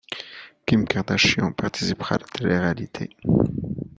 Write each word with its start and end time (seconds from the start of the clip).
Kim 0.65 0.85
Kardashian 0.87 1.51
participera 1.53 2.15
à 2.15 2.17
la 2.17 2.25
téléréalité. 2.25 3.15